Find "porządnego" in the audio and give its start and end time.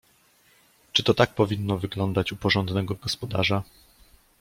2.35-2.95